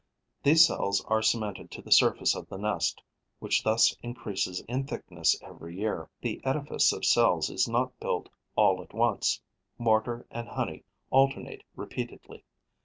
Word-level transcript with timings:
These 0.41 0.65
cells 0.65 1.05
are 1.07 1.21
cemented 1.21 1.69
to 1.69 1.81
the 1.83 1.91
surface 1.91 2.33
of 2.35 2.49
the 2.49 2.57
nest, 2.57 3.03
which 3.37 3.61
thus 3.63 3.95
increases 4.01 4.59
in 4.61 4.87
thickness 4.87 5.39
every 5.43 5.77
year. 5.77 6.09
The 6.21 6.41
edifice 6.43 6.91
of 6.91 7.05
cells 7.05 7.51
is 7.51 7.67
not 7.69 7.99
built 7.99 8.27
all 8.55 8.81
at 8.81 8.95
once: 8.95 9.43
mortar 9.77 10.25
and 10.31 10.47
honey 10.49 10.83
alternate 11.11 11.61
repeatedly. 11.75 12.43